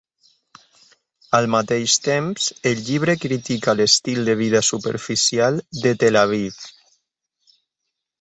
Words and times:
Al 1.39 1.47
mateix 1.55 1.97
temps, 2.07 2.47
el 2.71 2.81
llibre 2.87 3.15
critica 3.25 3.75
l'estil 3.81 4.23
de 4.31 4.35
vida 4.39 4.63
superficial 4.69 5.61
de 5.85 5.93
Tel 6.05 6.19
Aviv. 6.23 6.59